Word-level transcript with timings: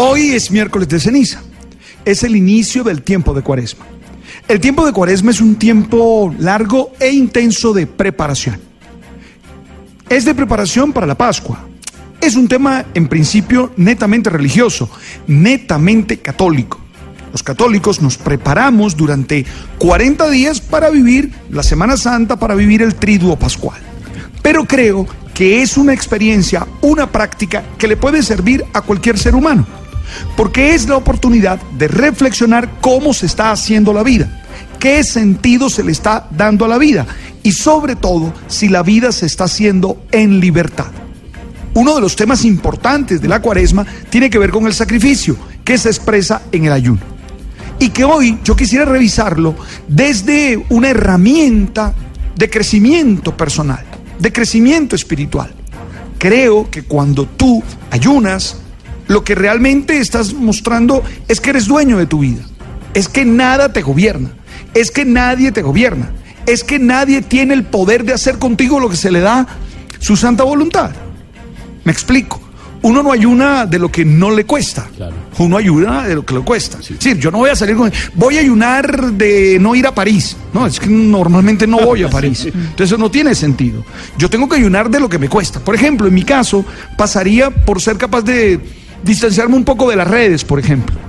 Hoy 0.00 0.30
es 0.30 0.52
miércoles 0.52 0.88
de 0.88 1.00
ceniza. 1.00 1.42
Es 2.04 2.22
el 2.22 2.36
inicio 2.36 2.84
del 2.84 3.02
tiempo 3.02 3.34
de 3.34 3.42
cuaresma. 3.42 3.84
El 4.46 4.60
tiempo 4.60 4.86
de 4.86 4.92
cuaresma 4.92 5.32
es 5.32 5.40
un 5.40 5.56
tiempo 5.56 6.32
largo 6.38 6.92
e 7.00 7.10
intenso 7.10 7.72
de 7.72 7.88
preparación. 7.88 8.60
Es 10.08 10.24
de 10.24 10.36
preparación 10.36 10.92
para 10.92 11.04
la 11.04 11.16
Pascua. 11.16 11.66
Es 12.20 12.36
un 12.36 12.46
tema 12.46 12.86
en 12.94 13.08
principio 13.08 13.72
netamente 13.76 14.30
religioso, 14.30 14.88
netamente 15.26 16.18
católico. 16.18 16.78
Los 17.32 17.42
católicos 17.42 18.00
nos 18.00 18.18
preparamos 18.18 18.96
durante 18.96 19.44
40 19.78 20.30
días 20.30 20.60
para 20.60 20.90
vivir 20.90 21.32
la 21.50 21.64
Semana 21.64 21.96
Santa, 21.96 22.36
para 22.36 22.54
vivir 22.54 22.82
el 22.82 22.94
triduo 22.94 23.34
pascual. 23.34 23.80
Pero 24.42 24.64
creo 24.64 25.08
que 25.34 25.60
es 25.60 25.76
una 25.76 25.92
experiencia, 25.92 26.68
una 26.82 27.10
práctica 27.10 27.64
que 27.76 27.88
le 27.88 27.96
puede 27.96 28.22
servir 28.22 28.64
a 28.72 28.82
cualquier 28.82 29.18
ser 29.18 29.34
humano, 29.34 29.66
porque 30.36 30.74
es 30.74 30.88
la 30.88 30.96
oportunidad 30.96 31.60
de 31.78 31.88
reflexionar 31.88 32.80
cómo 32.80 33.12
se 33.12 33.26
está 33.26 33.50
haciendo 33.50 33.92
la 33.92 34.02
vida, 34.02 34.42
qué 34.78 35.02
sentido 35.04 35.68
se 35.70 35.84
le 35.84 35.92
está 35.92 36.26
dando 36.30 36.64
a 36.64 36.68
la 36.68 36.78
vida 36.78 37.06
y 37.42 37.52
sobre 37.52 37.96
todo 37.96 38.32
si 38.46 38.68
la 38.68 38.82
vida 38.82 39.12
se 39.12 39.26
está 39.26 39.44
haciendo 39.44 40.02
en 40.12 40.40
libertad. 40.40 40.90
Uno 41.74 41.94
de 41.94 42.00
los 42.00 42.16
temas 42.16 42.44
importantes 42.44 43.20
de 43.20 43.28
la 43.28 43.40
cuaresma 43.40 43.86
tiene 44.10 44.30
que 44.30 44.38
ver 44.38 44.50
con 44.50 44.66
el 44.66 44.74
sacrificio, 44.74 45.36
que 45.64 45.78
se 45.78 45.88
expresa 45.88 46.42
en 46.50 46.64
el 46.64 46.72
ayuno. 46.72 47.00
Y 47.78 47.90
que 47.90 48.02
hoy 48.02 48.38
yo 48.42 48.56
quisiera 48.56 48.84
revisarlo 48.84 49.54
desde 49.86 50.64
una 50.70 50.88
herramienta 50.88 51.94
de 52.34 52.50
crecimiento 52.50 53.36
personal 53.36 53.84
de 54.18 54.32
crecimiento 54.32 54.96
espiritual. 54.96 55.52
Creo 56.18 56.70
que 56.70 56.82
cuando 56.82 57.26
tú 57.26 57.62
ayunas, 57.90 58.56
lo 59.08 59.24
que 59.24 59.34
realmente 59.34 59.98
estás 59.98 60.34
mostrando 60.34 61.02
es 61.26 61.40
que 61.40 61.50
eres 61.50 61.66
dueño 61.66 61.98
de 61.98 62.06
tu 62.06 62.20
vida. 62.20 62.42
Es 62.94 63.08
que 63.08 63.24
nada 63.24 63.72
te 63.72 63.82
gobierna. 63.82 64.30
Es 64.74 64.90
que 64.90 65.04
nadie 65.04 65.50
te 65.50 65.62
gobierna. 65.62 66.10
Es 66.46 66.62
que 66.62 66.78
nadie 66.78 67.22
tiene 67.22 67.54
el 67.54 67.64
poder 67.64 68.04
de 68.04 68.12
hacer 68.12 68.38
contigo 68.38 68.78
lo 68.78 68.88
que 68.88 68.96
se 68.96 69.10
le 69.10 69.20
da 69.20 69.46
su 69.98 70.14
santa 70.14 70.44
voluntad. 70.44 70.92
Me 71.84 71.92
explico. 71.92 72.40
Uno 72.80 73.02
no 73.02 73.10
ayuna 73.10 73.66
de 73.66 73.78
lo 73.78 73.90
que 73.90 74.04
no 74.04 74.30
le 74.30 74.44
cuesta. 74.44 74.86
Uno 75.38 75.56
ayuna 75.56 76.06
de 76.06 76.14
lo 76.14 76.24
que 76.24 76.34
le 76.34 76.40
cuesta. 76.40 76.78
Es 76.78 76.90
decir, 76.90 77.18
yo 77.18 77.30
no 77.30 77.38
voy 77.38 77.50
a 77.50 77.56
salir 77.56 77.76
con. 77.76 77.90
Voy 78.14 78.36
a 78.36 78.40
ayunar 78.40 79.12
de 79.12 79.58
no 79.60 79.74
ir 79.74 79.86
a 79.86 79.94
París. 79.94 80.36
No, 80.52 80.66
es 80.66 80.78
que 80.78 80.86
normalmente 80.86 81.66
no 81.66 81.78
voy 81.78 82.04
a 82.04 82.10
París. 82.10 82.44
Entonces 82.46 82.86
eso 82.86 82.98
no 82.98 83.10
tiene 83.10 83.34
sentido. 83.34 83.84
Yo 84.16 84.30
tengo 84.30 84.48
que 84.48 84.56
ayunar 84.56 84.90
de 84.90 85.00
lo 85.00 85.08
que 85.08 85.18
me 85.18 85.28
cuesta. 85.28 85.60
Por 85.60 85.74
ejemplo, 85.74 86.06
en 86.06 86.14
mi 86.14 86.22
caso, 86.22 86.64
pasaría 86.96 87.50
por 87.50 87.80
ser 87.80 87.96
capaz 87.96 88.22
de 88.22 88.60
distanciarme 89.02 89.56
un 89.56 89.64
poco 89.64 89.88
de 89.90 89.96
las 89.96 90.08
redes, 90.08 90.44
por 90.44 90.58
ejemplo 90.58 91.08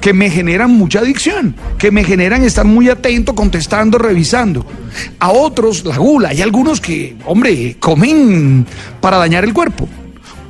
que 0.00 0.14
me 0.14 0.30
generan 0.30 0.72
mucha 0.72 1.00
adicción, 1.00 1.54
que 1.78 1.90
me 1.90 2.04
generan 2.04 2.42
estar 2.42 2.64
muy 2.64 2.88
atento, 2.88 3.34
contestando, 3.34 3.98
revisando. 3.98 4.64
A 5.18 5.30
otros, 5.30 5.84
la 5.84 5.98
gula. 5.98 6.30
Hay 6.30 6.40
algunos 6.40 6.80
que, 6.80 7.16
hombre, 7.26 7.76
comen 7.78 8.66
para 9.00 9.18
dañar 9.18 9.44
el 9.44 9.52
cuerpo. 9.52 9.88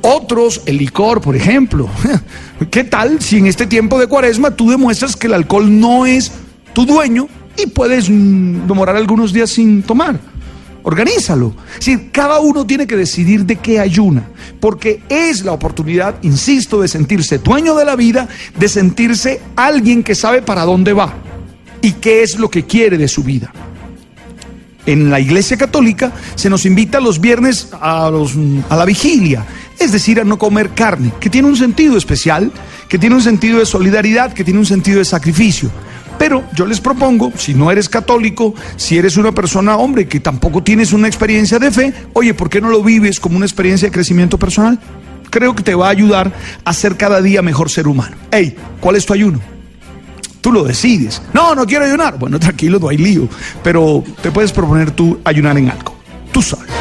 Otros, 0.01 0.61
el 0.65 0.77
licor, 0.77 1.21
por 1.21 1.35
ejemplo. 1.35 1.89
¿Qué 2.71 2.83
tal 2.83 3.21
si 3.21 3.37
en 3.37 3.47
este 3.47 3.67
tiempo 3.67 3.99
de 3.99 4.07
cuaresma 4.07 4.51
tú 4.51 4.69
demuestras 4.69 5.15
que 5.15 5.27
el 5.27 5.33
alcohol 5.33 5.79
no 5.79 6.05
es 6.05 6.31
tu 6.73 6.85
dueño 6.85 7.27
y 7.57 7.67
puedes 7.67 8.09
mm, 8.09 8.67
demorar 8.67 8.95
algunos 8.95 9.33
días 9.33 9.49
sin 9.49 9.83
tomar? 9.83 10.19
Organízalo. 10.83 11.53
Si 11.79 12.09
cada 12.11 12.39
uno 12.39 12.65
tiene 12.65 12.87
que 12.87 12.97
decidir 12.97 13.45
de 13.45 13.57
qué 13.57 13.79
ayuna, 13.79 14.23
porque 14.59 15.03
es 15.09 15.43
la 15.43 15.51
oportunidad, 15.51 16.15
insisto, 16.23 16.81
de 16.81 16.87
sentirse 16.87 17.37
dueño 17.37 17.75
de 17.75 17.85
la 17.85 17.95
vida, 17.95 18.27
de 18.57 18.67
sentirse 18.67 19.41
alguien 19.55 20.03
que 20.03 20.15
sabe 20.15 20.41
para 20.41 20.65
dónde 20.65 20.93
va 20.93 21.13
y 21.81 21.93
qué 21.93 22.23
es 22.23 22.37
lo 22.37 22.49
que 22.49 22.65
quiere 22.65 22.97
de 22.97 23.07
su 23.07 23.23
vida 23.23 23.51
en 24.87 25.11
la 25.11 25.19
Iglesia 25.19 25.57
Católica 25.57 26.11
se 26.33 26.49
nos 26.49 26.65
invita 26.65 26.99
los 26.99 27.21
viernes 27.21 27.69
a, 27.79 28.09
los, 28.09 28.33
a 28.67 28.75
la 28.75 28.83
vigilia 28.83 29.45
es 29.81 29.91
decir, 29.91 30.19
a 30.19 30.23
no 30.23 30.37
comer 30.37 30.69
carne, 30.69 31.11
que 31.19 31.29
tiene 31.29 31.47
un 31.47 31.55
sentido 31.55 31.97
especial, 31.97 32.51
que 32.87 32.99
tiene 32.99 33.15
un 33.15 33.21
sentido 33.21 33.59
de 33.59 33.65
solidaridad, 33.65 34.31
que 34.31 34.43
tiene 34.43 34.59
un 34.59 34.65
sentido 34.65 34.99
de 34.99 35.05
sacrificio. 35.05 35.71
Pero 36.21 36.43
yo 36.53 36.67
les 36.67 36.79
propongo, 36.79 37.33
si 37.35 37.55
no 37.55 37.71
eres 37.71 37.89
católico, 37.89 38.53
si 38.75 38.95
eres 38.95 39.17
una 39.17 39.31
persona, 39.31 39.77
hombre, 39.77 40.07
que 40.07 40.19
tampoco 40.19 40.61
tienes 40.61 40.93
una 40.93 41.07
experiencia 41.07 41.57
de 41.57 41.71
fe, 41.71 41.95
oye, 42.13 42.35
¿por 42.35 42.47
qué 42.47 42.61
no 42.61 42.69
lo 42.69 42.83
vives 42.83 43.19
como 43.19 43.37
una 43.37 43.47
experiencia 43.47 43.87
de 43.87 43.91
crecimiento 43.91 44.37
personal? 44.37 44.77
Creo 45.31 45.55
que 45.55 45.63
te 45.63 45.73
va 45.73 45.87
a 45.87 45.89
ayudar 45.89 46.31
a 46.63 46.73
ser 46.73 46.95
cada 46.95 47.23
día 47.23 47.41
mejor 47.41 47.71
ser 47.71 47.87
humano. 47.87 48.15
Hey, 48.29 48.55
¿cuál 48.79 48.97
es 48.97 49.05
tu 49.07 49.13
ayuno? 49.13 49.39
Tú 50.41 50.51
lo 50.51 50.63
decides. 50.63 51.23
No, 51.33 51.55
no 51.55 51.65
quiero 51.65 51.85
ayunar. 51.85 52.19
Bueno, 52.19 52.39
tranquilo, 52.39 52.77
no 52.77 52.89
hay 52.89 52.97
lío. 52.97 53.27
Pero 53.63 54.03
te 54.21 54.29
puedes 54.29 54.51
proponer 54.51 54.91
tú 54.91 55.19
ayunar 55.23 55.57
en 55.57 55.71
algo. 55.71 55.95
Tú 56.31 56.43
sabes. 56.43 56.80